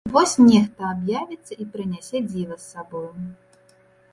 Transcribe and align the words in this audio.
Вось 0.13 0.31
нехта 0.45 0.81
аб'явіцца 0.93 1.53
і 1.65 1.67
прынясе 1.75 2.17
дзіва 2.31 2.55
з 2.65 2.71
сабою. 2.73 3.07